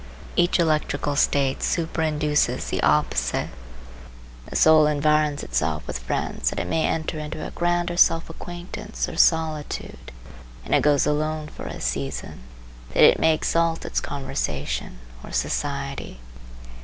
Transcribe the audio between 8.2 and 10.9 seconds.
acquaintance or solitude; and it